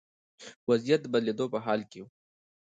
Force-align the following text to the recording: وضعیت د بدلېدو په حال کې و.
وضعیت 0.69 0.99
د 1.03 1.07
بدلېدو 1.13 1.45
په 1.53 1.59
حال 1.65 1.81
کې 1.91 1.99
و. 2.01 2.05